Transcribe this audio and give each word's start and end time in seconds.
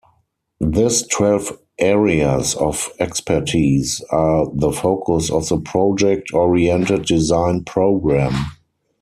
This 0.63 1.05
twelve 1.05 1.59
areas 1.77 2.55
of 2.55 2.89
expertise 2.99 4.01
are 4.09 4.47
the 4.51 4.71
focus 4.71 5.29
of 5.29 5.47
the 5.47 5.59
project-oriented 5.59 7.05
design 7.05 7.63
programme. 7.65 8.47